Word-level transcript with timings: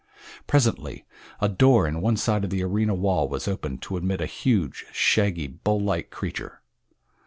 Presently 0.47 1.05
a 1.39 1.47
door 1.47 1.87
in 1.87 2.01
one 2.01 2.17
side 2.17 2.43
of 2.43 2.49
the 2.49 2.63
arena 2.63 2.95
wall 2.95 3.29
was 3.29 3.47
opened 3.47 3.83
to 3.83 3.97
admit 3.97 4.19
a 4.19 4.25
huge, 4.25 4.87
shaggy, 4.91 5.45
bull 5.45 5.79
like 5.79 6.09
creature. 6.09 6.63